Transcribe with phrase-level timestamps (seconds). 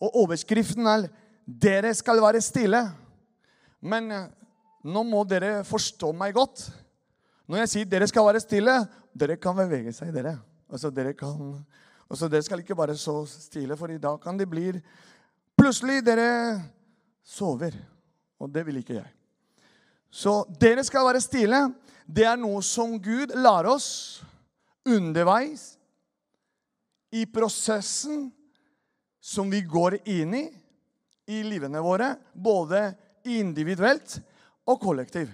[0.00, 1.08] Og overskriften er
[1.46, 2.90] 'Dere skal være stille'.
[3.82, 4.28] Men eh,
[4.84, 6.70] nå må dere forstå meg godt.
[7.48, 10.38] Når jeg sier 'dere skal være stille', dere kan bevege seg, dere.
[10.70, 11.64] Altså, dere kan...
[12.10, 14.72] Altså, dere skal ikke bare så stille, for da kan det bli
[15.58, 16.62] Plutselig dere
[17.24, 17.74] sover.
[18.40, 19.10] Og det vil ikke jeg.
[20.10, 21.74] Så dere skal være stille.
[22.08, 24.22] Det er noe som Gud lar oss
[24.88, 25.76] underveis
[27.12, 28.30] i prosessen
[29.20, 30.44] som vi går inn i
[31.30, 32.90] i livene våre, både
[33.28, 34.16] individuelt
[34.66, 35.28] og kollektiv.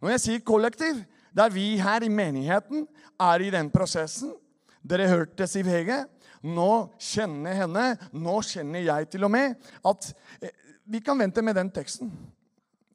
[0.00, 1.00] Når jeg sier kollektiv,
[1.34, 2.86] det er vi her i menigheten
[3.20, 4.32] er i den prosessen
[4.80, 6.06] Dere hørte Siv Hege.
[6.40, 7.82] Nå kjenner henne,
[8.16, 10.06] nå kjenner jeg til og med at
[10.40, 10.54] eh,
[10.88, 12.08] Vi kan vente med den teksten,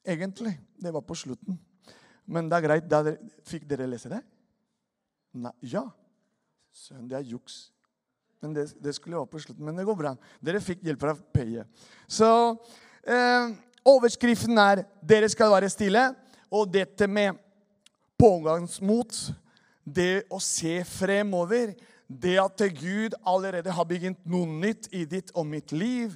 [0.03, 0.55] egentlig.
[0.81, 1.59] Det var på slutten.
[2.25, 2.89] Men det er greit.
[2.89, 3.03] Da
[3.45, 4.19] fikk dere lese det?
[5.37, 5.85] Nei, ja.
[6.73, 7.69] Søren, det er juks.
[8.45, 9.65] Men det, det, skulle være på slutten.
[9.65, 10.11] Men det går bra.
[10.45, 11.65] Dere fikk hjelp fra Peie.
[12.07, 12.29] Så
[13.01, 16.11] eh, overskriften er 'Dere skal være stille'.
[16.53, 17.39] Og dette med
[18.21, 19.17] pågangsmot,
[19.83, 21.73] det å se fremover,
[22.07, 26.13] det at Gud allerede har begynt noe nytt i ditt og mitt liv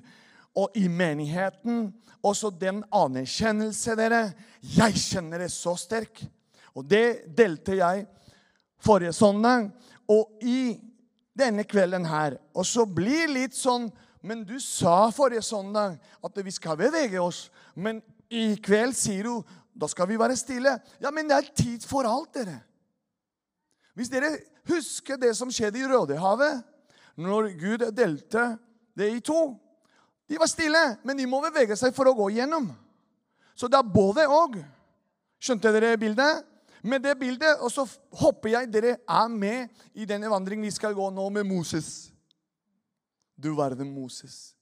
[0.53, 1.89] og i menigheten.
[2.21, 4.21] Også den anerkjennelse, dere.
[4.61, 6.27] Jeg kjenner det så sterkt.
[6.77, 8.05] Og det delte jeg
[8.85, 9.71] forrige søndag.
[10.09, 10.77] Og i
[11.39, 13.89] denne kvelden her Og så blir litt sånn
[14.21, 17.47] Men du sa forrige søndag at vi skal bevege oss.
[17.73, 20.73] Men i kveld sier du da skal vi være stille.
[20.99, 22.57] Ja, men det er tid for alt, dere.
[23.95, 24.33] Hvis dere
[24.67, 26.59] husker det som skjedde i Rødehavet,
[27.19, 28.43] når Gud delte
[28.97, 29.55] det i to
[30.29, 32.67] De var stille, men de må bevege seg for å gå igjennom.
[33.57, 34.59] Så det er både og.
[35.41, 36.43] Skjønte dere bildet?
[36.83, 37.85] Med det bildet, og så
[38.21, 42.11] håper jeg dere er med i denne vandringen vi skal gå nå med Moses.
[43.35, 44.55] Du verden Moses.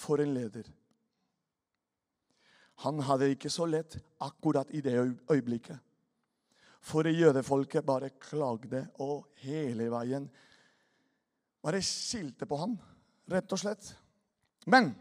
[0.00, 0.64] For en leder.
[2.80, 4.94] Han hadde det ikke så lett akkurat i det
[5.28, 5.76] øyeblikket.
[6.80, 10.30] For jødefolket bare klagde og hele veien
[11.60, 12.78] bare skilte på han,
[13.28, 13.90] rett og slett.
[14.64, 14.94] Men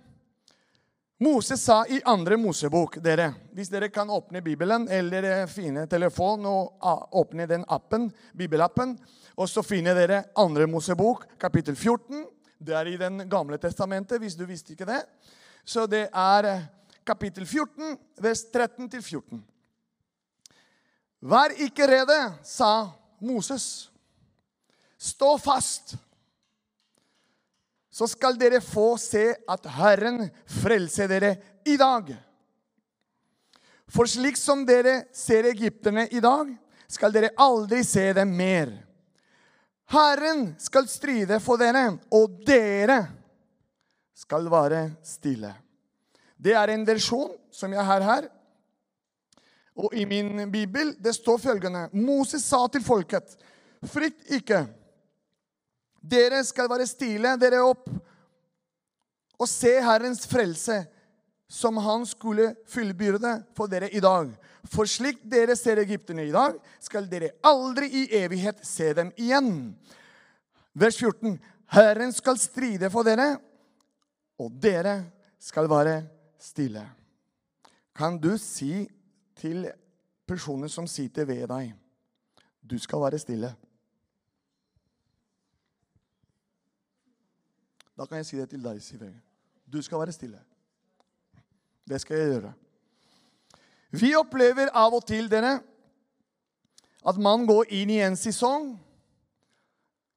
[1.21, 7.11] Moses sa i andre Mosebok dere, Hvis dere kan åpne Bibelen eller finne telefonen og
[7.11, 8.93] åpne den appen, bibelappen,
[9.35, 12.23] og så finner dere andre Mosebok, kapittel 14.
[12.57, 15.01] Det er i Den gamle testamentet, hvis du visste ikke det.
[15.65, 16.69] Så det er
[17.03, 19.43] kapittel 14, vers 13-14.
[21.19, 23.89] Vær ikke redde, sa Moses.
[24.95, 25.97] Stå fast,
[27.99, 31.33] så skal dere få se at Herren frelser dere
[31.67, 32.13] i dag.
[33.91, 36.53] For slik som dere ser egypterne i dag,
[36.87, 38.71] skal dere aldri se dem mer.
[39.91, 43.01] Herren skal stride for dere, og dere
[44.15, 45.51] skal være stille.
[46.39, 48.31] Det er en versjon som jeg har her.
[49.75, 53.35] Og i min bibel det står følgende Moses sa til folket,
[53.83, 54.69] frykt ikke.
[56.01, 57.89] Dere skal være stille dere opp
[59.39, 60.81] og se Herrens frelse,
[61.49, 64.33] som han skulle fullbyrde for dere i dag.
[64.69, 69.71] For slik dere ser egypterne i dag, skal dere aldri i evighet se dem igjen.
[70.77, 71.39] Vers 14.
[71.73, 73.37] Herren skal stride for dere,
[74.39, 75.01] og dere
[75.39, 76.01] skal være
[76.39, 76.83] stille.
[77.95, 78.85] Kan du si
[79.39, 79.65] til
[80.27, 81.73] personer som sitter ved deg
[82.61, 83.49] du skal være stille?
[87.99, 89.03] Da kan jeg si det til deg, Siv
[89.67, 90.39] Du skal være stille.
[91.83, 92.53] Det skal jeg gjøre.
[93.91, 95.57] Vi opplever av og til dere,
[97.03, 98.71] at man går inn i en sesong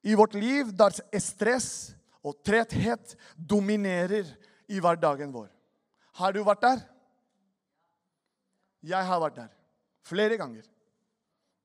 [0.03, 4.31] i vårt liv der stress og tretthet dominerer
[4.71, 5.49] i hverdagen vår.
[6.19, 6.83] Har du vært der?
[8.83, 9.53] Jeg har vært der.
[10.07, 10.63] Flere ganger.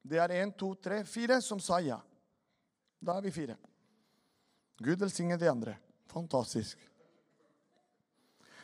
[0.02, 1.98] Det er én, to, tre, fire som sa ja.
[2.98, 3.58] Da er vi fire.
[4.82, 5.76] Gud velsigne de andre.
[6.12, 6.78] Fantastisk.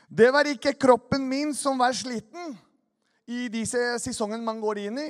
[0.09, 2.55] Det var ikke kroppen min som var sliten
[3.27, 5.09] i disse sesongene man går inn i,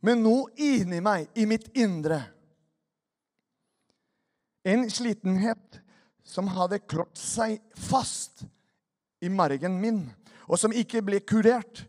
[0.00, 2.18] men noe inni meg, i mitt indre.
[4.64, 5.80] En slitenhet
[6.24, 8.44] som hadde klått seg fast
[9.20, 10.02] i margen min,
[10.48, 11.84] og som ikke ble kurert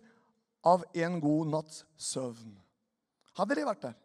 [0.67, 2.55] av en god natts søvn.
[3.39, 3.97] Hadde de vært der?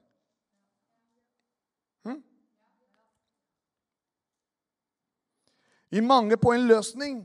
[5.91, 7.21] I mange på en løsning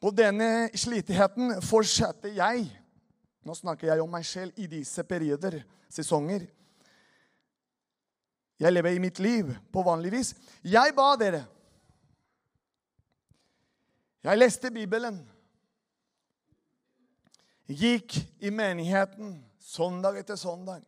[0.00, 2.68] på denne slitigheten fortsetter jeg
[3.40, 6.42] Nå snakker jeg om meg selv i disse perioder, sesonger.
[8.60, 10.34] Jeg lever i mitt liv på vanlig vis.
[10.60, 11.46] Jeg ba dere
[14.20, 15.16] Jeg leste Bibelen.
[17.64, 20.82] Gikk i menigheten søndag etter søndag.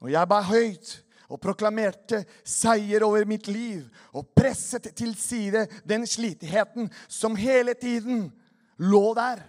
[0.00, 0.94] Og jeg ba høyt
[1.30, 8.26] og proklamerte seier over mitt liv og presset til side den slitigheten som hele tiden
[8.82, 9.44] lå der,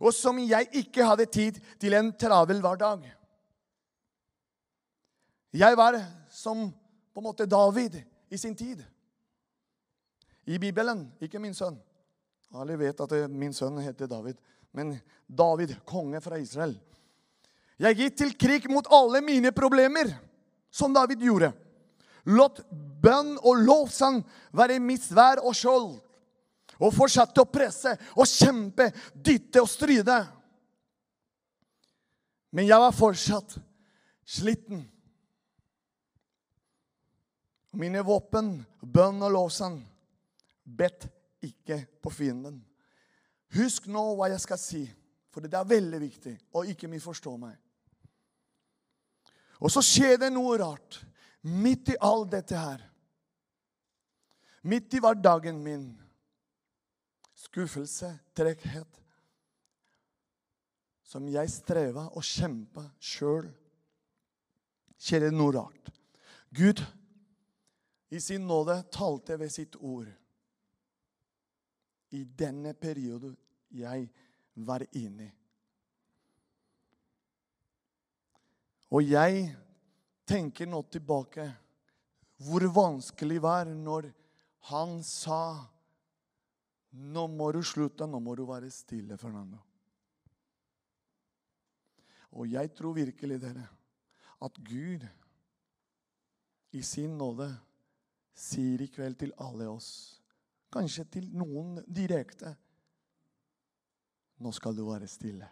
[0.00, 3.04] og som jeg ikke hadde tid til en travel hverdag.
[5.52, 5.98] Jeg var
[6.30, 6.70] som
[7.12, 8.00] på en måte David
[8.30, 8.82] i sin tid.
[10.46, 11.76] I Bibelen, ikke min sønn.
[12.54, 14.38] Alle vet at min sønn heter David.
[14.74, 14.94] Men
[15.26, 16.74] David, konge fra Israel.
[17.80, 20.12] Jeg gikk til krig mot alle mine problemer,
[20.70, 21.52] som David gjorde.
[22.30, 24.20] Lot bønn og lovsang
[24.56, 25.96] være mitt svær og skjold.
[26.80, 30.16] Og fortsatte å presse og kjempe, dytte og stride.
[32.56, 33.58] Men jeg var fortsatt
[34.24, 34.82] sliten.
[37.78, 39.76] Mine våpen, bønn og lovsang,
[40.64, 41.06] bedt
[41.44, 42.58] ikke på fienden.
[43.54, 44.82] Husk nå hva jeg skal si,
[45.30, 47.54] for det er veldig viktig, og ikke misforstå meg.
[49.60, 51.02] Og så skjer det noe rart
[51.42, 52.84] midt i all dette her.
[54.62, 55.86] Midt i hverdagen min.
[57.36, 59.00] Skuffelse, trekkhet.
[61.04, 63.48] Som jeg streva og kjempa sjøl.
[65.00, 65.92] Skjer det noe rart.
[66.52, 66.82] Gud
[68.10, 70.08] i sin nåde talte ved sitt ord.
[72.10, 73.36] I denne perioden
[73.70, 74.08] jeg
[74.66, 75.39] var inne i.
[78.90, 79.50] Og jeg
[80.26, 81.46] tenker nå tilbake
[82.40, 84.10] hvor vanskelig det var når
[84.70, 85.42] han sa
[86.90, 89.60] Nå må du slutte, nå må du være stille, Fernando.
[92.34, 93.62] Og jeg tror virkelig, dere,
[94.42, 95.04] at Gud
[96.74, 97.46] i sin nåde
[98.34, 100.18] sier i kveld til alle oss,
[100.74, 102.56] kanskje til noen direkte
[104.40, 105.46] Nå skal du være stille.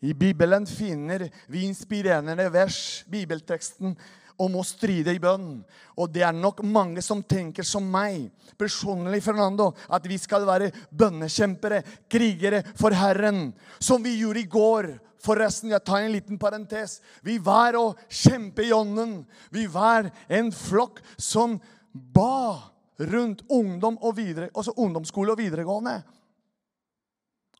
[0.00, 3.96] I Bibelen finner vi inspirerende vers, bibelteksten,
[4.38, 5.58] om å stride i bønn.
[5.98, 8.28] Og det er nok mange som tenker som meg,
[8.58, 13.48] personlig, Fernando, at vi skal være bønnekjempere, krigere for Herren,
[13.82, 14.92] som vi gjorde i går.
[15.26, 17.00] Forresten, jeg tar en liten parentes.
[17.26, 19.24] Vi var å kjempe i ånden.
[19.50, 21.58] Vi var en flokk som
[21.90, 25.98] ba rundt ungdom og videre, altså ungdomsskole og videregående.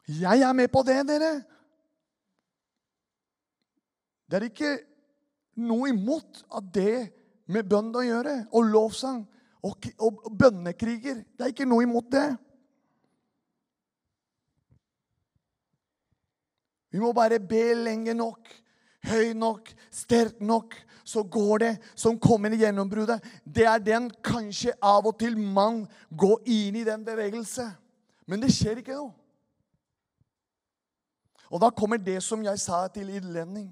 [0.08, 1.32] Jeg er med på det, dere.
[4.28, 4.74] Det er ikke
[5.64, 7.08] noe imot at det
[7.48, 9.22] med bønn å gjøre, og lovsang
[9.64, 11.22] og, og bønnekriger.
[11.32, 12.28] Det er ikke noe imot det.
[16.92, 18.48] Vi må bare be lenge nok,
[19.08, 20.76] høy nok, sterk nok.
[21.08, 23.24] Så går det som kommer i gjennombruddet.
[23.44, 27.64] Det er den kanskje av og til man går inn i den bevegelse.
[28.28, 29.14] Men det skjer ikke noe.
[31.48, 33.70] Og da kommer det som jeg sa til innledning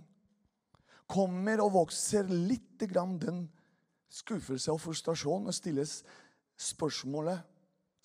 [1.11, 3.45] kommer og vokser litt grann den
[4.13, 6.01] skuffelse og frustrasjon og stilles
[6.61, 7.43] spørsmålet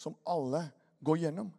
[0.02, 0.66] som alle
[1.02, 1.50] går gjennom.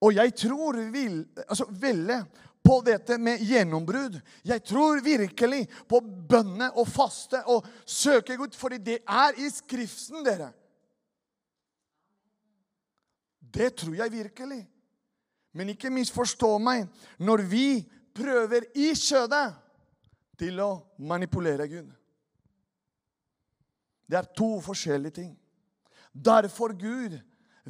[0.00, 2.20] Og jeg tror vil, altså veldig
[2.64, 4.16] på dette med gjennombrudd.
[4.44, 10.24] Jeg tror virkelig på bønne og faste og søke Gud, fordi det er i Skriften,
[10.24, 10.52] dere.
[13.40, 14.60] Det tror jeg virkelig.
[15.52, 16.86] Men ikke misforstå meg.
[17.18, 17.66] Når vi
[18.16, 19.54] prøver i kjødet
[20.40, 21.88] til å manipulere Gud.
[24.10, 25.34] Det er to forskjellige ting.
[26.10, 27.14] Derfor Gud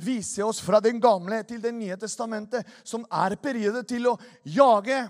[0.01, 4.17] viser oss fra den gamle til det nye testamentet, som er periode til å
[4.49, 5.03] jage,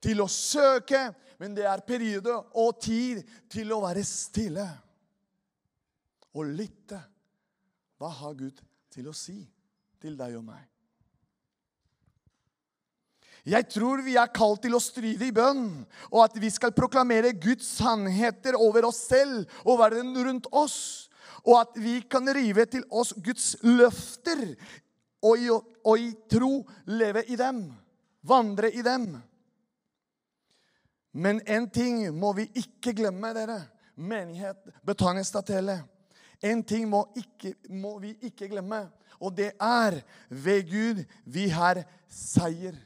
[0.00, 4.64] til å søke, men det er periode og tid til å være stille
[6.32, 6.98] og lytte.
[7.98, 8.62] Hva har Gud
[8.94, 9.40] til å si
[10.00, 10.64] til deg og meg?
[13.48, 17.32] Jeg tror vi er kalt til å stride i bønn, og at vi skal proklamere
[17.32, 21.08] Guds sannheter over oss selv og verden rundt oss.
[21.46, 24.42] Og at vi kan rive til oss Guds løfter
[25.24, 26.60] og i, og i tro
[26.92, 27.62] leve i dem.
[28.28, 29.14] Vandre i dem.
[31.16, 33.62] Men én ting må vi ikke glemme, dere.
[33.96, 35.80] Menighet, Betanistatelle.
[36.44, 38.84] En ting må, ikke, må vi ikke glemme,
[39.18, 39.96] og det er
[40.30, 42.76] ved Gud vi har seier.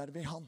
[0.00, 0.46] Det er ved Han.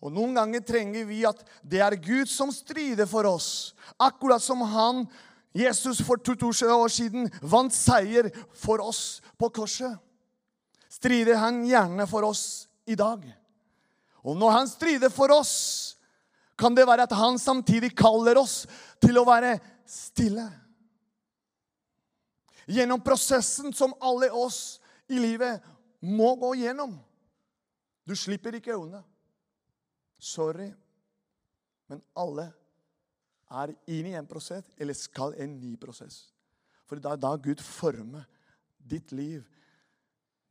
[0.00, 3.74] Og Noen ganger trenger vi at det er Gud som strider for oss.
[4.00, 5.02] Akkurat som han,
[5.52, 10.00] Jesus for 2000 år siden, vant seier for oss på korset.
[10.88, 13.20] Strider han gjerne for oss i dag.
[14.24, 15.54] Og når han strider for oss,
[16.56, 18.62] kan det være at han samtidig kaller oss
[19.04, 20.48] til å være stille.
[22.64, 24.79] Gjennom prosessen som alle oss
[25.10, 25.64] i livet
[26.06, 26.94] må gå gjennom.
[28.06, 29.02] Du slipper ikke unna.
[30.20, 30.68] Sorry,
[31.90, 32.50] men alle
[33.50, 36.28] er inne i en prosess, eller skal en ny prosess.
[36.86, 38.26] For det er da Gud former
[38.90, 39.42] ditt liv,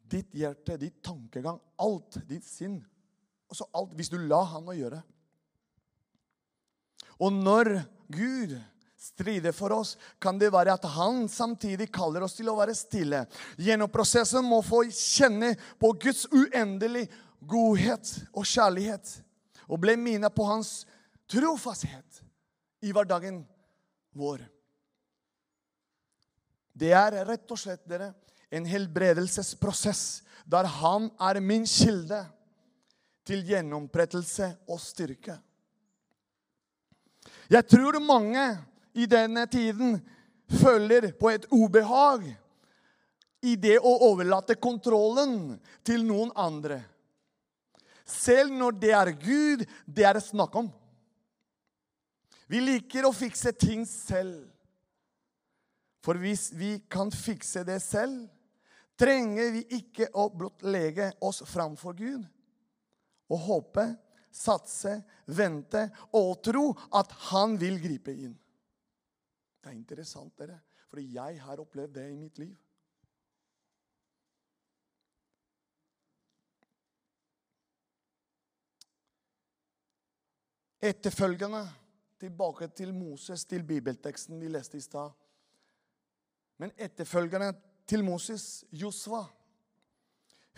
[0.10, 2.80] ditt hjerte, ditt tankegang, alt, ditt sinn.
[3.50, 5.02] Også alt, Hvis du lar Han å gjøre.
[7.20, 7.72] Og når
[8.08, 8.56] Gud
[9.00, 13.24] strider for oss, kan det være at han samtidig kaller oss til å være stille.
[13.58, 17.08] Gjennom prosessen må få kjenne på Guds uendelige
[17.40, 19.14] godhet og kjærlighet.
[19.70, 20.84] Og bli minnet på hans
[21.30, 22.24] trofasthet
[22.84, 23.44] i hverdagen
[24.18, 24.44] vår.
[26.74, 28.14] Det er rett og slett dere,
[28.50, 32.24] en helbredelsesprosess der han er min kilde
[33.28, 35.36] til gjennomprettelse og styrke.
[37.50, 38.42] Jeg tror mange
[39.00, 39.98] i denne tiden
[40.60, 42.26] føler på et ubehag
[43.46, 46.82] i det å overlate kontrollen til noen andre.
[48.10, 50.72] Selv når det er Gud det er snakk om.
[52.50, 54.48] Vi liker å fikse ting selv.
[56.02, 58.26] For hvis vi kan fikse det selv,
[59.00, 62.24] trenger vi ikke å blottlegge oss framfor Gud
[63.30, 63.86] og håpe,
[64.34, 64.96] satse,
[65.30, 65.86] vente
[66.18, 68.34] og tro at Han vil gripe inn.
[69.60, 72.56] Det er interessant, dere, fordi jeg har opplevd det i mitt liv.
[80.80, 81.66] Etterfølgende
[82.20, 85.12] tilbake til Moses, til bibelteksten vi leste i stad.
[86.60, 87.52] Men etterfølgende
[87.88, 89.26] til Moses, Josva,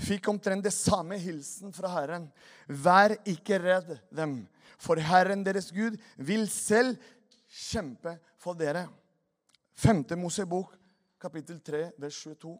[0.01, 2.27] fikk omtrent det samme hilsen fra Herren.
[2.67, 4.43] Vær ikke redd dem,
[4.81, 6.98] for Herren deres Gud vil selv
[7.51, 8.88] kjempe for dere.
[9.75, 10.05] 5.
[10.15, 10.74] Mosebok,
[11.20, 12.55] kapittel 3, vers 22.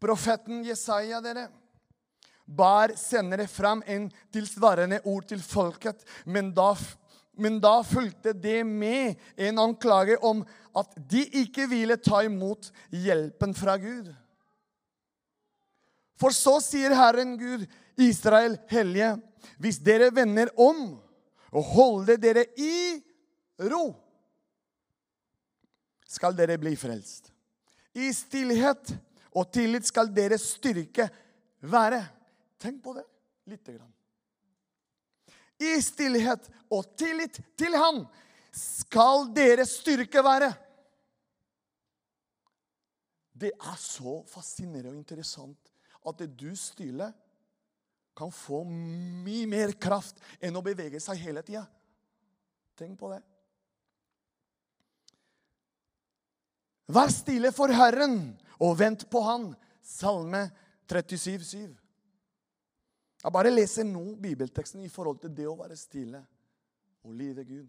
[0.00, 1.46] Profeten Jesaja, dere,
[2.46, 6.74] bar senere fram en tilsvarende ord til folket, men da
[7.36, 10.38] men da fulgte det med en anklage om
[10.72, 14.08] at de ikke ville ta imot hjelpen fra Gud.
[16.16, 17.66] For så sier Herren Gud,
[18.00, 19.18] Israel hellige,
[19.60, 20.96] hvis dere vender om
[21.52, 23.04] og holder dere i
[23.58, 23.84] ro,
[26.06, 27.32] skal dere bli frelst.
[27.96, 28.94] I stillhet
[29.36, 31.08] og tillit skal deres styrke
[31.64, 32.02] være.
[32.60, 33.04] Tenk på det
[33.48, 33.92] lite grann
[35.62, 38.04] i stillhet og tillit til Han
[38.56, 40.50] skal deres styrke være.
[43.36, 45.72] Det er så fascinerende og interessant
[46.06, 47.12] at det du styrer,
[48.16, 51.66] kan få mye mer kraft enn å bevege seg hele tida.
[52.78, 53.18] Tenk på det.
[56.86, 59.50] Vær stille for Herren og vent på Han.
[59.82, 60.46] Salme
[60.90, 61.74] 37, 7.
[63.22, 66.20] Jeg bare leser nå bibelteksten i forhold til det å være stille
[67.06, 67.66] og lide Gud.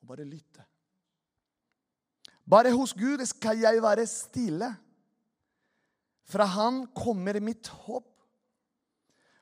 [0.00, 0.64] Og bare lytte.
[2.48, 4.70] Bare hos Gud skal jeg være stille.
[6.28, 8.08] Fra Han kommer mitt håp.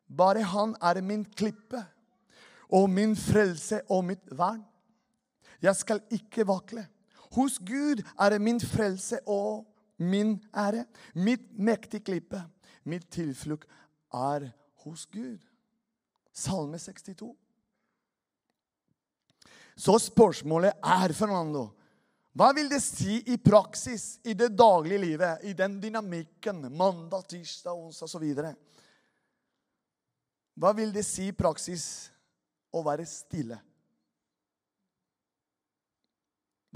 [0.07, 1.85] Bare Han er min klippe
[2.75, 4.65] og min frelse og mitt vern.
[5.63, 6.87] Jeg skal ikke vakle.
[7.35, 9.65] Hos Gud er min frelse og
[9.99, 12.43] min ære, mitt mektige klippe.
[12.85, 13.69] Mitt tilflukt
[14.15, 14.51] er
[14.85, 15.39] hos Gud.
[16.33, 17.33] Salme 62.
[19.77, 21.71] Så spørsmålet er, Fernando,
[22.37, 27.73] hva vil det si i praksis, i det daglige livet, i den dynamikken, mandag, tirsdag,
[27.73, 28.27] onsdag osv.?
[30.57, 31.87] Hva vil det si i praksis
[32.73, 33.57] å være stille?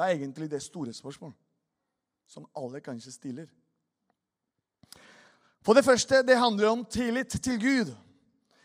[0.01, 1.37] Det er egentlig det store spørsmålet,
[2.25, 3.51] som alle kanskje stiller.
[5.61, 7.91] For det første, det handler om tillit til Gud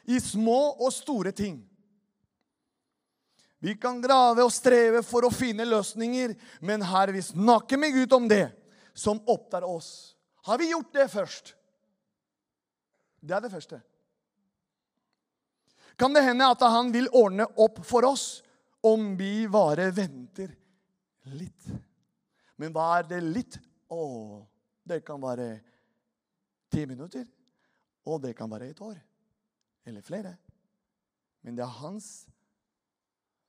[0.08, 1.60] i små og store ting.
[3.60, 8.16] Vi kan grave og streve for å finne løsninger, men her vi snakker med Gud
[8.16, 8.46] om det
[8.96, 10.16] som opptar oss.
[10.48, 11.56] Har vi gjort det først?
[13.20, 13.84] Det er det første.
[16.00, 18.30] Kan det hende at han vil ordne opp for oss
[18.80, 20.62] om vi bare venter
[21.34, 21.70] litt?
[22.60, 23.58] Men hva er det litt?
[23.92, 24.02] Å,
[24.86, 25.50] det kan være
[26.74, 27.26] ti minutter.
[28.06, 28.98] Og det kan være et år.
[29.86, 30.36] Eller flere.
[31.46, 32.26] Men det er hans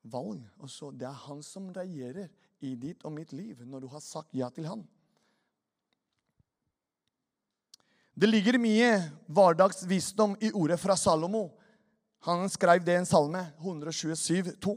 [0.04, 0.42] valg.
[0.62, 2.28] Også det er han som regjerer
[2.64, 4.84] i ditt og mitt liv når du har sagt ja til han.
[8.16, 8.90] Det ligger mye
[9.28, 11.50] hverdagsvisdom i ordet fra Salomo.
[12.24, 14.72] Han skrev det i en salme, 127, 2.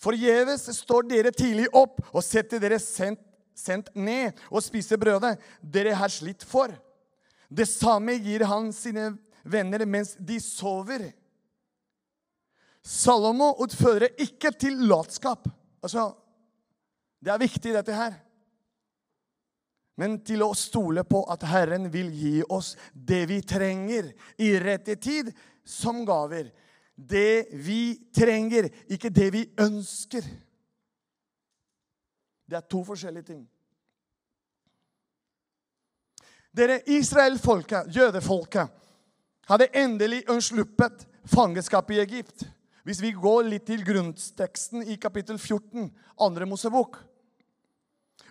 [0.00, 3.22] Forgjeves står dere tidlig opp og setter dere sendt,
[3.56, 6.74] sendt ned og spiser brødet dere har slitt for.
[7.48, 9.14] Det samme gir han sine
[9.46, 11.08] venner mens de sover.
[12.86, 15.48] Salomo utfører ikke til latskap.
[15.82, 16.10] Altså,
[17.22, 18.14] det er viktig, dette her.
[19.96, 24.12] Men til å stole på at Herren vil gi oss det vi trenger
[24.42, 25.32] i rette tid,
[25.66, 26.52] som gaver.
[26.96, 30.24] Det vi trenger, ikke det vi ønsker.
[32.46, 33.42] Det er to forskjellige ting.
[36.56, 38.68] Dere Israel-folket, jødefolket,
[39.46, 42.46] hadde endelig unnsluppet fangenskapet i Egypt.
[42.86, 45.90] Hvis vi går litt til grunnteksten i kapittel 14,
[46.22, 46.96] andre Mosebok.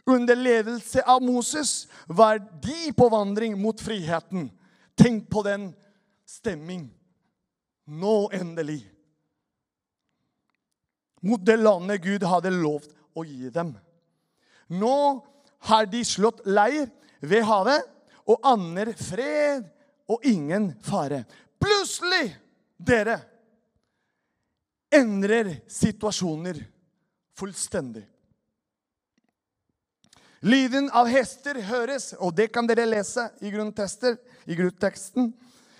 [0.07, 4.47] Under ledelse av Moses var de på vandring mot friheten.
[4.97, 5.73] Tenk på den
[6.25, 6.87] stemming.
[7.85, 8.81] Nå endelig.
[11.25, 13.73] Mot det landet Gud hadde lovt å gi dem.
[14.73, 14.97] Nå
[15.69, 16.89] har de slått leir
[17.21, 17.85] ved havet
[18.25, 19.65] og aner fred
[20.09, 21.23] og ingen fare.
[21.61, 22.29] Plutselig,
[22.77, 23.19] dere,
[24.93, 26.59] endrer situasjoner
[27.37, 28.05] fullstendig.
[30.45, 35.31] Lyden av hester høres, og det kan dere lese i grunnteksten.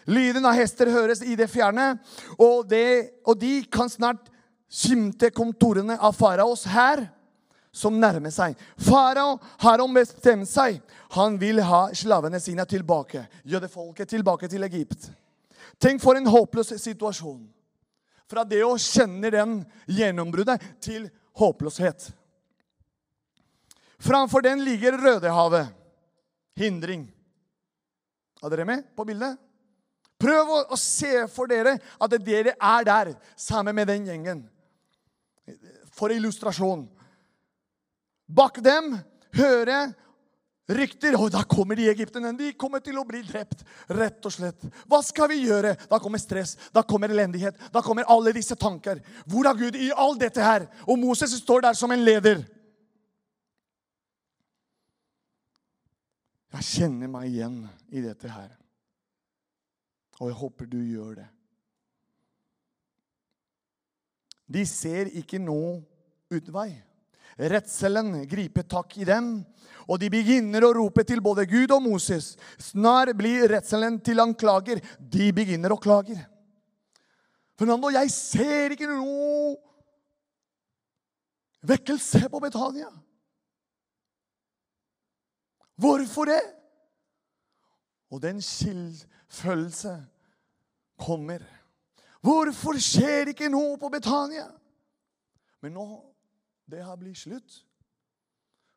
[0.06, 1.96] Lyden av hester høres i det fjerne,
[2.38, 4.30] og, det, og de kan snart
[4.70, 7.08] skimte kontorene av faraos hær
[7.76, 8.56] som nærmer seg.
[8.80, 9.36] Farao
[9.66, 10.80] har ombestemt seg.
[11.18, 13.26] Han vil ha slavene sine tilbake.
[13.44, 15.10] Jødefolket tilbake til Egypt.
[15.82, 17.42] Tenk for en håpløs situasjon.
[18.32, 19.58] Fra det å kjenne den
[19.92, 22.08] gjennombruddet til håpløshet.
[24.02, 25.74] Framfor den ligger Rødehavet.
[26.56, 27.10] Hindring.
[28.44, 29.36] Er dere med på bildet?
[30.22, 34.46] Prøv å, å se for dere at dere er der sammen med den gjengen.
[35.96, 36.88] For illustrasjon.
[38.26, 38.96] Bak dem
[39.36, 39.94] høre
[40.72, 41.16] rykter.
[41.20, 42.34] Og da kommer de egypterne.
[42.38, 43.64] De kommer til å bli drept.
[43.92, 44.66] Rett og slett.
[44.90, 45.76] Hva skal vi gjøre?
[45.92, 49.02] Da kommer stress, da kommer elendighet, da kommer alle disse tanker.
[49.30, 50.68] Hvor er Gud i all dette her?
[50.88, 52.44] Og Moses står der som en leder.
[56.56, 58.54] Jeg kjenner meg igjen i dette her.
[60.22, 61.30] Og jeg håper du gjør det.
[64.46, 65.80] De ser ikke noe
[66.34, 66.70] utvei.
[67.36, 69.42] Redselen griper tak i dem,
[69.90, 72.36] og de begynner å rope til både Gud og Moses.
[72.62, 74.80] Snart blir redselen til anklager.
[75.00, 76.16] De begynner å klage.
[77.60, 79.56] Fernando, jeg ser ikke noe
[81.66, 82.92] vekkelse på Betania.
[85.76, 86.42] Hvorfor det?
[88.14, 88.40] Og den
[89.36, 89.96] skyldfølelse
[90.98, 91.44] kommer.
[92.22, 94.48] Hvorfor skjer ikke noe på Betania?
[95.62, 95.88] Men nå
[96.66, 97.60] det har blitt slutt.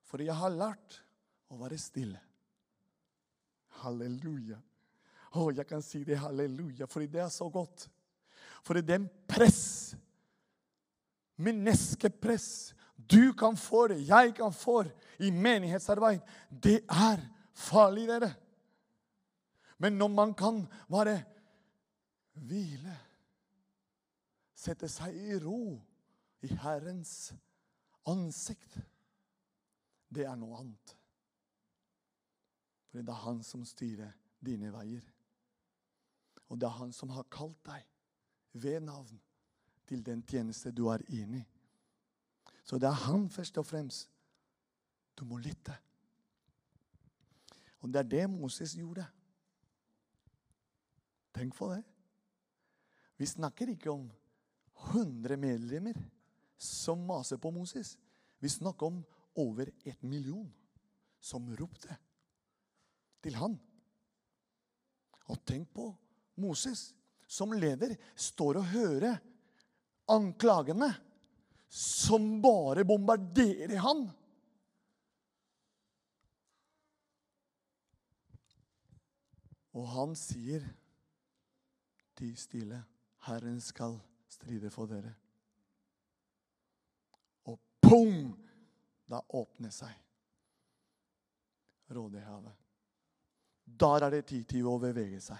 [0.08, 1.02] For jeg har lært
[1.52, 2.20] å være stille.
[3.82, 4.58] Halleluja.
[5.36, 7.86] Å, jeg kan si det halleluja, for det er så godt.
[8.64, 9.94] For den press,
[11.36, 17.20] menneskepress, du kan få det, jeg kan få det i menighetsarbeid, det er
[17.54, 18.32] farlig, dere.
[19.78, 21.20] Men når man kan bare
[22.34, 22.94] hvile,
[24.58, 25.78] sette seg i ro
[26.42, 27.32] i Herrens
[28.10, 28.78] ansikt,
[30.10, 30.94] det er noe annet.
[32.88, 35.04] For det er han som styrer dine veier.
[36.48, 37.84] Og det er han som har kalt deg
[38.58, 39.20] ved navn
[39.86, 41.46] til den tjeneste du er inne i.
[42.64, 44.10] Så det er han først og fremst
[45.18, 45.76] du må lytte.
[47.80, 49.06] Og det er det Moses gjorde.
[51.38, 51.82] Tenk på det.
[53.16, 54.08] Vi snakker ikke om
[54.90, 55.94] 100 medlemmer
[56.58, 57.94] som maser på Moses.
[58.42, 59.04] Vi snakker om
[59.38, 60.48] over et million
[61.20, 61.94] som ropte
[63.22, 63.54] til han.
[65.30, 65.92] Og tenk på
[66.42, 66.88] Moses
[67.28, 69.20] som leder står og hører
[70.10, 70.90] anklagene
[71.68, 74.06] som bare bombarderer han.
[79.78, 80.64] Og han sier,
[82.18, 82.84] 'Ti stille,
[83.28, 85.14] Herren skal stride for dere'.
[87.44, 88.34] Og Pung!
[89.08, 89.94] Da åpner seg
[91.90, 92.52] Rådehavet.
[93.80, 95.38] Der er det tid til å bevege seg.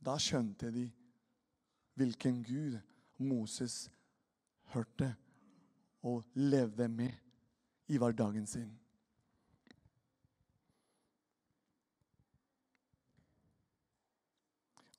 [0.00, 0.86] Da skjønte de
[2.00, 2.78] hvilken Gud
[3.18, 3.90] Moses
[4.72, 5.10] hørte
[6.08, 7.12] og levde med
[7.92, 8.70] i hverdagen sin.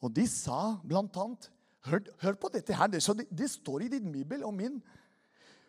[0.01, 2.89] Og de sa blant annet Hør, hør på dette her.
[2.93, 4.75] Det, det, det står i din bibel og min.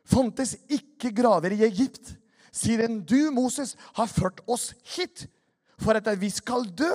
[0.05, 2.11] Fantes ikke graver i Egypt,
[2.53, 5.25] siden du, Moses, har ført oss hit
[5.81, 6.91] for at vi skal dø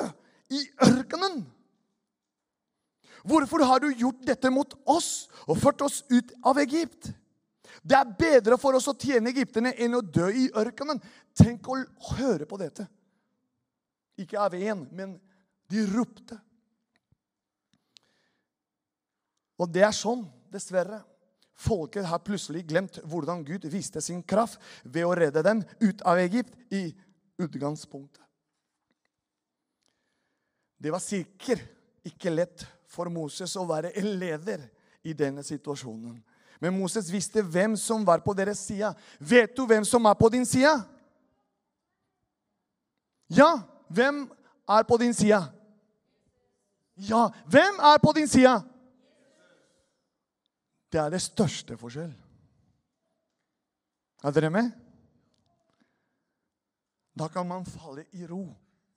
[0.54, 1.48] i ørkenen.
[3.28, 7.10] Hvorfor har du gjort dette mot oss og ført oss ut av Egypt?
[7.84, 11.02] Det er bedre for oss å tjene egypterne enn å dø i ørkenen.
[11.36, 11.82] Tenk å
[12.14, 12.86] høre på dette.
[14.18, 15.18] Ikke av én, men
[15.72, 16.38] de ropte.
[19.58, 21.02] Og det er sånn, dessverre.
[21.58, 26.22] Folket har plutselig glemt hvordan Gud viste sin kraft ved å redde dem ut av
[26.22, 26.92] Egypt i
[27.42, 28.22] utgangspunktet.
[30.78, 31.64] Det var sikkert
[32.06, 34.68] ikke lett for Moses å være en leder
[35.02, 36.20] i denne situasjonen.
[36.62, 38.94] Men Moses visste hvem som var på deres side.
[39.18, 40.74] Vet du hvem som er på din side?
[43.34, 43.50] Ja,
[43.90, 44.24] hvem
[44.70, 45.42] er på din side?
[47.10, 48.56] Ja, hvem er på din side?
[50.92, 52.14] Det er det største forskjell.
[54.24, 54.72] Er dere med?
[57.18, 58.46] Da kan man falle i ro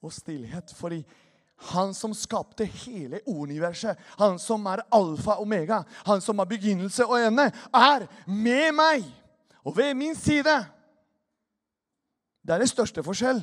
[0.03, 0.73] og stillhet.
[0.77, 1.01] Fordi
[1.73, 7.05] han som skapte hele universet, han som er alfa og omega, han som har begynnelse
[7.07, 9.05] og ende, er med meg
[9.65, 10.57] og ved min side.
[12.41, 13.43] Det er det største forskjell.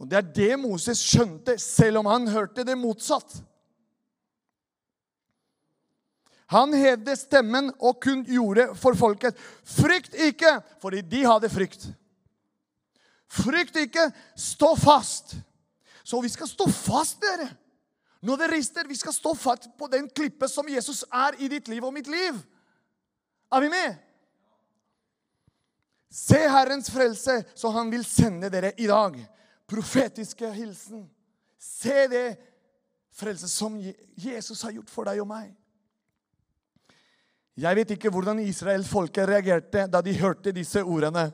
[0.00, 3.42] Og Det er det Moses skjønte, selv om han hørte det motsatt.
[6.50, 9.38] Han hevde stemmen og kun gjorde for folket.
[9.62, 11.86] Frykt ikke, fordi de hadde frykt.
[13.30, 15.36] Frykt ikke, stå fast.
[16.02, 17.46] Så vi skal stå fast, dere.
[18.26, 21.70] Når det rister, vi skal stå fast på den klippet som Jesus er i ditt
[21.70, 22.42] liv og mitt liv.
[23.52, 23.94] Er vi med?
[26.10, 29.14] Se Herrens frelse, så han vil sende dere i dag.
[29.70, 31.06] Profetiske hilsen.
[31.62, 32.26] Se det
[33.14, 33.78] frelse som
[34.18, 35.54] Jesus har gjort for deg og meg.
[37.60, 41.26] Jeg vet ikke hvordan israelsfolket reagerte da de hørte disse ordene,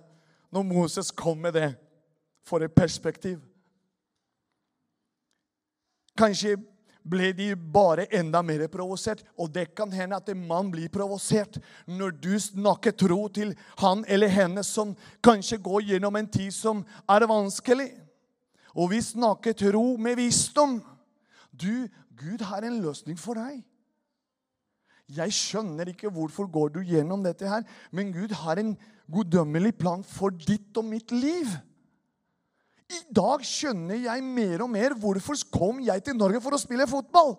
[0.51, 1.69] når Moses kom med det,
[2.47, 3.39] for et perspektiv.
[6.19, 6.57] Kanskje
[7.07, 9.23] ble de bare enda mer provosert.
[9.39, 14.05] Og det kan hende at en mann blir provosert når du snakker tro til han
[14.09, 17.93] eller henne som kanskje går gjennom en tid som er vanskelig.
[18.75, 20.81] Og vi snakker tro med visdom.
[21.53, 21.87] Du,
[22.19, 23.62] Gud har en løsning for deg.
[25.07, 27.62] Jeg skjønner ikke hvorfor går du gjennom dette her,
[27.95, 28.75] men Gud har en
[29.12, 31.47] guddommelig plan for ditt og mitt liv.
[32.90, 36.87] I dag skjønner jeg mer og mer hvorfor kom jeg til Norge for å spille
[36.90, 37.37] fotball.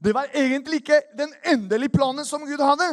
[0.00, 2.88] Det var egentlig ikke den endelige planen som Gud hadde.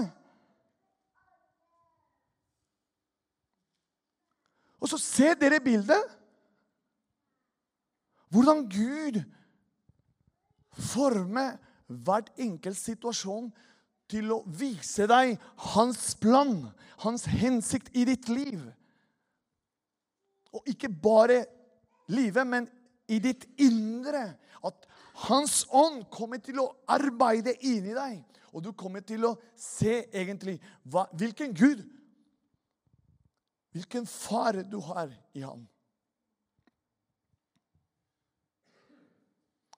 [4.82, 6.02] Og så ser dere bildet.
[8.32, 9.20] Hvordan Gud
[10.72, 11.60] former
[12.06, 13.50] hvert enkelt situasjon
[14.12, 15.38] til å vise deg
[15.72, 16.70] hans plan,
[17.04, 18.60] hans hensikt i ditt liv.
[20.52, 21.46] Og ikke bare
[22.12, 22.68] livet, men
[23.12, 24.34] i ditt indre.
[24.64, 24.88] At
[25.28, 28.22] Hans ånd kommer til å arbeide inni deg.
[28.52, 31.84] Og du kommer til å se egentlig hva, hvilken Gud
[33.72, 35.62] Hvilken far du har i ham.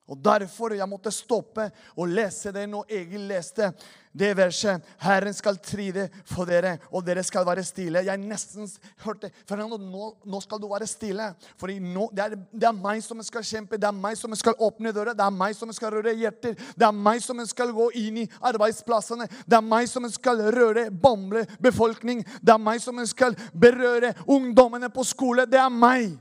[0.04, 3.70] Og Derfor jeg måtte stoppe og lese det når Egil leste
[4.14, 4.84] det verset.
[5.00, 8.04] Herren skal tride for dere, og dere skal være stille.
[8.04, 8.68] Jeg nesten
[9.02, 11.30] hørte Fernando, nå, nå skal du være stille.
[11.58, 15.16] For det, det, er meg som skal kjempe, det er meg som skal åpne dører,
[15.16, 16.54] det er meg som skal røre hjerter.
[16.76, 19.26] Det er meg som skal gå inn i arbeidsplassene.
[19.48, 22.22] Det er meg som skal røre bamble befolkning.
[22.44, 25.48] Det er meg som skal berøre ungdommene på skole.
[25.48, 26.12] Det er meg.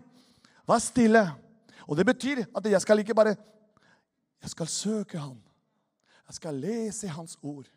[0.63, 1.27] Vær stille.
[1.83, 3.35] Og det betyr at jeg skal ikke bare
[4.43, 5.38] jeg skal søke ham.
[6.27, 7.69] Jeg skal lese hans ord.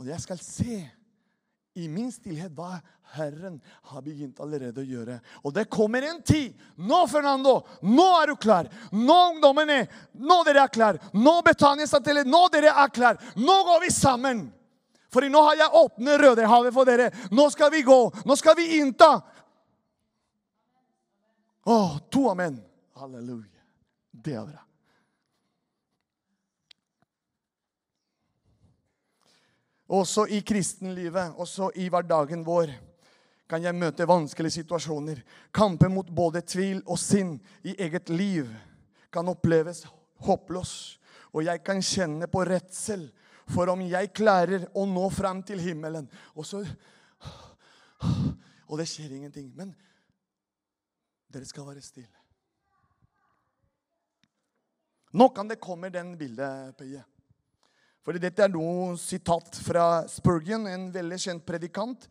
[0.00, 0.78] Og jeg skal se
[1.76, 2.78] i min stillhet hva
[3.14, 3.58] Herren
[3.90, 5.18] har begynt allerede å gjøre.
[5.44, 6.54] Og det kommer en tid.
[6.80, 8.70] Nå, Fernando, nå er du klar.
[8.94, 9.82] Nå, ungdommene,
[10.14, 11.00] nå dere er klar.
[11.12, 13.20] Nå, Betania Satellitt, nå dere er klar.
[13.36, 14.46] Nå går vi sammen.
[15.10, 17.10] For nå har jeg åpnet Rødehavet for dere.
[17.34, 18.00] Nå skal vi gå.
[18.24, 19.12] Nå skal vi innta.
[21.66, 21.78] Å,
[22.08, 22.60] to amen.
[22.96, 23.60] Halleluja.
[24.10, 24.69] Det er bra.
[29.90, 32.70] Også i kristenlivet, også i hverdagen vår,
[33.50, 35.18] kan jeg møte vanskelige situasjoner.
[35.54, 37.34] Kampen mot både tvil og sinn
[37.66, 38.46] i eget liv
[39.10, 39.82] kan oppleves
[40.22, 40.74] håpløs.
[41.34, 43.08] Og jeg kan kjenne på redsel
[43.50, 46.06] for om jeg klarer å nå fram til himmelen.
[46.38, 46.62] Og så
[48.70, 49.50] Og det skjer ingenting.
[49.58, 49.74] Men
[51.26, 52.14] dere skal være stille.
[55.18, 57.02] Nå kan det komme den bildet, Pøye.
[58.04, 62.06] Fordi dette er noe sitat fra Spurgeon, en veldig kjent predikant.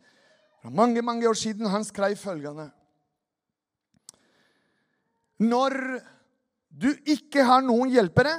[0.62, 1.66] Fra mange, mange år siden.
[1.70, 2.68] Han skrev følgende.
[5.40, 5.74] Når
[6.70, 8.36] du ikke har noen hjelpere,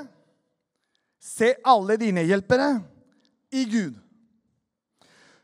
[1.22, 2.70] se alle dine hjelpere
[3.54, 3.98] i Gud.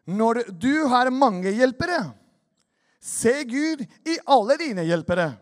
[0.08, 2.00] Når du har mange hjelpere,
[3.04, 5.34] se Gud i alle dine hjelpere.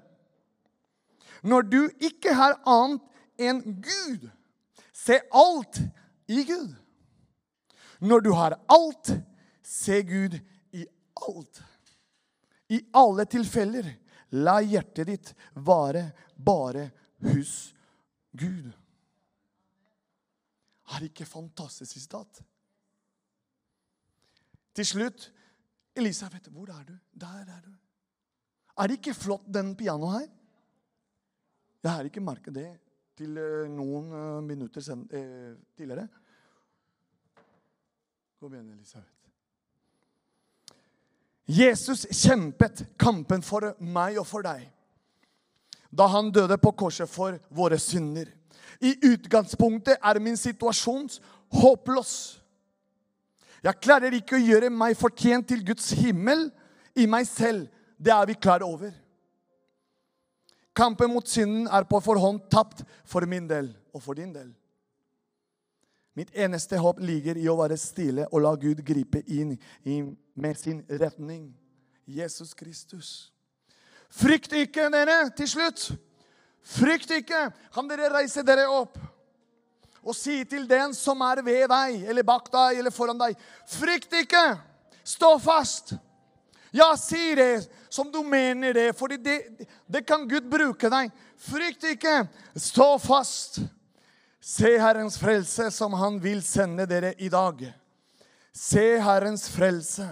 [1.46, 3.04] Når du ikke har annet
[3.38, 4.26] enn Gud,
[4.96, 5.84] se alt
[6.28, 6.76] i Gud.
[8.00, 9.12] Når du har alt,
[9.62, 10.40] se Gud
[10.72, 10.86] i
[11.28, 11.62] alt.
[12.68, 13.92] I alle tilfeller,
[14.42, 16.90] la hjertet ditt vare bare
[17.24, 17.54] hos
[18.36, 18.72] Gud.
[20.96, 22.42] Er ikke fantastisk sitat?
[24.76, 25.30] Til slutt
[25.96, 26.96] Elisabeth, hvor er du?
[27.16, 27.72] Der er du.
[28.76, 30.32] Er det ikke flott, den pianoet her?
[31.86, 32.66] Jeg har ikke merket det
[33.16, 36.08] til eh, noen eh, minutter sen, eh, tidligere.
[38.40, 39.12] Kom igjen, Elisabeth.
[41.46, 44.72] Jesus kjempet kampen for meg og for deg
[45.96, 48.28] da han døde på korset for våre synder.
[48.84, 51.08] I utgangspunktet er min situasjon
[51.56, 52.12] håpløs.
[53.64, 56.50] Jeg klarer ikke å gjøre meg fortjent til Guds himmel
[57.00, 57.70] i meg selv.
[57.96, 58.92] Det er vi klar over.
[60.76, 64.50] Kampen mot synden er på forhånd tapt for min del og for din del.
[66.16, 69.56] Mitt eneste håp ligger i å være stille og la Gud gripe inn
[70.36, 71.50] med sin retning.
[72.06, 73.32] Jesus Kristus.
[74.12, 75.90] Frykt ikke, dere, til slutt.
[76.64, 77.50] Frykt ikke.
[77.74, 79.00] Kan dere reise dere opp
[80.06, 83.34] og si til den som er ved deg, eller bak deg, eller foran deg
[83.66, 84.44] Frykt ikke!
[85.06, 85.96] Stå fast!
[86.76, 91.12] Ja, si det som du mener det, for det, det kan Gud bruke deg.
[91.40, 92.26] Frykt ikke.
[92.60, 93.62] Stå fast.
[94.44, 97.64] Se Herrens frelse, som Han vil sende dere i dag.
[98.52, 100.10] Se Herrens frelse.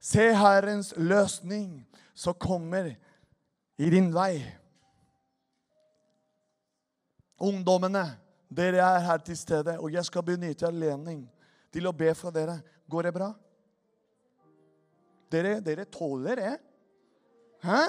[0.00, 2.92] Se Herrens løsning, som kommer
[3.80, 4.44] i din vei.
[7.40, 8.04] Ungdommene,
[8.52, 11.24] dere er her til stede, og jeg skal benytte anledning
[11.72, 12.60] til å be for dere.
[12.84, 13.32] Går det bra?
[15.34, 16.54] Dere, dere tåler det?
[17.64, 17.82] Hæ?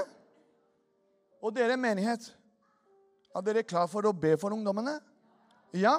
[1.45, 2.31] Og dere menighet,
[3.35, 4.95] er dere klar for å be for ungdommene?
[5.75, 5.93] Ja?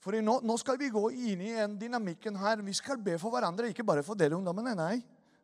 [0.00, 2.62] For nå, nå, skal vi gå inn i en dynamikken her.
[2.62, 4.76] Vi skal be for hverandre, ikke bare for dere ungdommene.
[4.78, 5.00] Nei,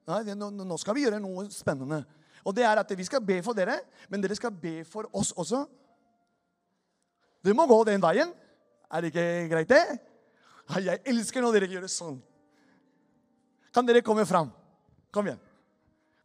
[0.09, 2.05] Nei nå, nå, skal vi gjøre noe spennende.
[2.47, 5.35] Og det er at Vi skal be for dere, men dere skal be for oss
[5.37, 5.67] også.
[7.43, 8.33] Dere må gå den veien.
[8.93, 9.99] Er det ikke greit, det?
[10.79, 12.23] Jeg elsker når dere gjør det sånn.
[13.73, 14.51] Kan dere komme fram?
[15.11, 15.41] Kom igjen.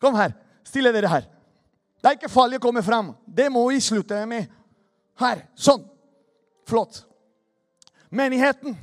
[0.01, 0.33] Kom her.
[0.67, 1.27] Stille dere her.
[2.01, 3.13] Det er ikke farlig å komme fram.
[3.25, 4.51] Det må vi slutte med.
[5.17, 5.45] Her.
[5.55, 5.85] Sånn.
[6.67, 7.01] Flott.
[8.09, 8.75] Menigheten.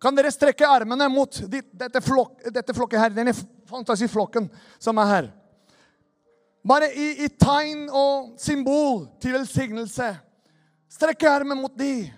[0.00, 3.34] Kan dere strekke armene mot dette, flok, dette flokket her, denne
[3.68, 4.46] fantasiflokken
[4.80, 5.28] som er her?
[6.64, 10.08] Bare i, i tegn og symbol til velsignelse.
[10.92, 12.08] Strekke armen mot de.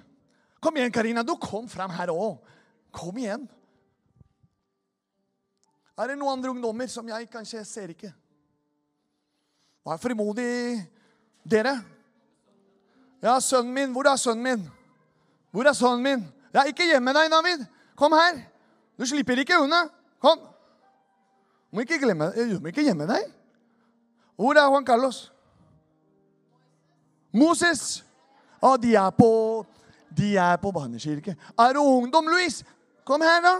[0.62, 1.26] Kom igjen, Karina.
[1.26, 2.38] Du kom fram her òg.
[2.94, 3.48] Kom igjen.
[5.98, 8.12] Er det noen andre ungdommer som jeg kanskje ser ikke?
[9.84, 10.78] Vær frimodig,
[11.44, 11.74] dere.
[13.22, 13.92] Ja, sønnen min.
[13.92, 14.64] Hvor er sønnen min?
[15.50, 16.24] Hvor er sønnen min?
[16.54, 17.66] Ja, ikke gjemme deg, David.
[17.98, 18.40] Kom her.
[18.98, 19.84] Du slipper ikke unna.
[20.22, 20.38] Kom.
[20.38, 23.28] Du må ikke, glemme, du må ikke gjemme deg.
[24.36, 25.32] Hvor er Juan Carlos?
[27.32, 28.04] Moses.
[28.62, 29.30] Ja, de er på
[30.12, 31.32] De er på barnekirke.
[31.58, 32.64] Er du ungdom, Louis?
[33.04, 33.54] Kom her, da.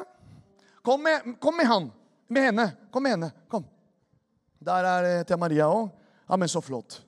[0.85, 1.87] Kom med, kom med han.
[2.28, 2.66] Med henne.
[2.92, 3.32] Kom med henne.
[3.48, 3.64] Kom.
[4.62, 5.90] Der er det til Maria òg.
[6.28, 7.00] Ja, men så flott.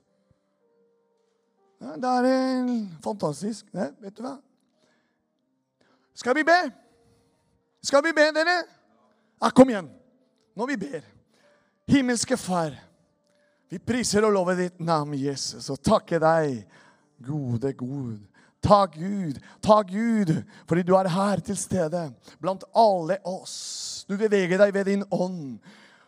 [1.80, 2.70] Ja, det er
[3.04, 3.68] fantastisk.
[3.72, 4.38] Ja, vet du hva?
[6.14, 6.58] Skal vi be?
[7.84, 8.62] Skal vi be, dere?
[9.42, 9.90] Ja, kom igjen.
[10.56, 11.06] Når vi ber.
[11.90, 12.76] Himmelske Far,
[13.68, 16.62] vi priser og lover ditt navn, Jesus, og takker deg,
[17.26, 18.22] gode Gud.
[18.64, 19.40] Takk, Gud.
[19.62, 20.30] Takk, Gud,
[20.68, 22.06] fordi du er her til stede
[22.40, 24.04] blant alle oss.
[24.08, 25.58] Du beveger deg ved din ånd.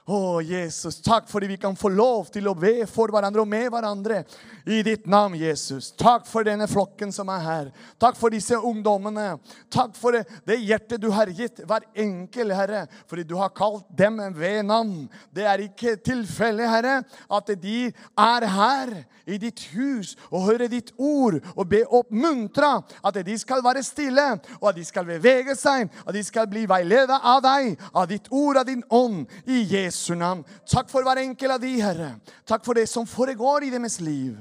[0.07, 3.65] Å, Jesus, takk fordi vi kan få lov til å be for hverandre og med
[3.75, 4.21] hverandre
[4.63, 5.89] i ditt navn, Jesus.
[5.99, 7.73] Takk for denne flokken som er her.
[7.99, 9.33] Takk for disse ungdommene.
[9.67, 13.89] Takk for det, det hjertet du har gitt hver enkel, Herre, fordi du har kalt
[13.99, 15.09] dem ved navn.
[15.35, 18.95] Det er ikke tilfelle, Herre, at de er her
[19.27, 24.29] i ditt hus og hører ditt ord og be oppmuntra at de skal være stille,
[24.61, 28.31] og at de skal bevege seg, at de skal bli veiledet av deg, av ditt
[28.31, 30.45] ord, av din ånd, i Jesus Jesu navn.
[30.69, 32.11] Takk for hver enkelt av de, Herre.
[32.45, 34.37] Takk for det som foregår i deres liv.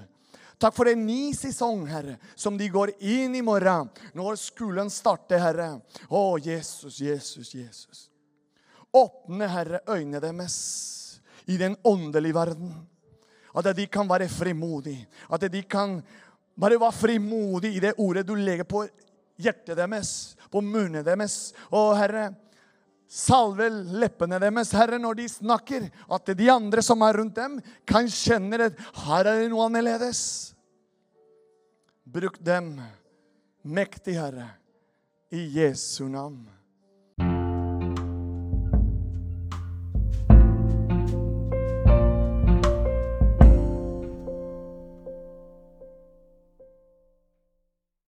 [0.59, 5.39] Takk for en ny sesong, Herre, som de går inn i morgen, når skolen starter,
[5.39, 5.69] Herre.
[6.07, 8.03] Å, Jesus, Jesus, Jesus.
[8.95, 10.59] Åpne, Herre, øynene deres
[11.51, 12.71] i den åndelige verden.
[13.55, 15.07] At de kan være frimodige.
[15.31, 15.99] At de kan
[16.59, 18.85] bare være frimodige i det ordet du legger på
[19.39, 21.53] hjertet deres, på munnen deres.
[21.71, 22.29] Å, Herre,
[23.07, 25.87] salve leppene deres, Herre, når de snakker.
[26.11, 30.21] At de andre som er rundt dem, kan kjenne at her er det noe annerledes.
[32.05, 32.75] Bruk dem
[33.65, 34.49] mektig, Herre,
[35.33, 36.54] i Jesu navn.